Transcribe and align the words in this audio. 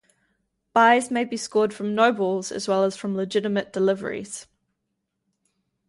Byes 0.73 1.11
may 1.11 1.25
be 1.25 1.37
scored 1.37 1.75
from 1.75 1.93
no 1.93 2.11
balls 2.11 2.51
as 2.51 2.67
well 2.67 2.83
as 2.83 2.97
from 2.97 3.15
legitimate 3.15 3.71
deliveries. 3.71 4.47